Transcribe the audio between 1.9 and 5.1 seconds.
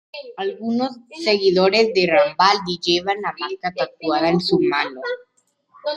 de Rambaldi llevan la marca tatuada en su mano.